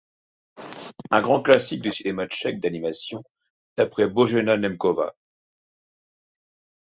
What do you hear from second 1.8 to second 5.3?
du cinéma tchèque d'animation, d'après Božena Němcová.